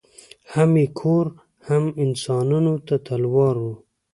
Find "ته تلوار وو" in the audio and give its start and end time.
2.87-3.73